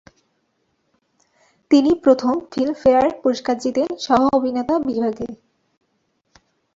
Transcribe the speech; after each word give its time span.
তিনি 1.71 1.91
প্রথম 2.03 2.33
ফিল্মফেয়ার 2.51 3.07
পুরস্কার 3.21 3.55
জিতেন, 3.57 3.87
সহ-অভিনেতা 3.97 4.75
বিভাগে। 4.79 5.27